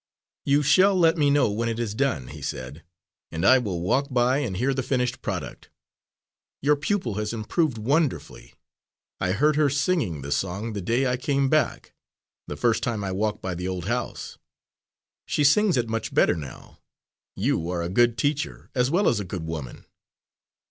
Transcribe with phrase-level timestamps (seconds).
[0.45, 2.83] "You shall let me know when it is done," he said,
[3.31, 5.69] "and I will walk by and hear the finished product.
[6.59, 8.55] Your pupil has improved wonderfully.
[9.19, 11.93] I heard her singing the song the day I came back
[12.47, 14.39] the first time I walked by the old house.
[15.27, 16.79] She sings it much better now.
[17.35, 19.85] You are a good teacher, as well as a good woman."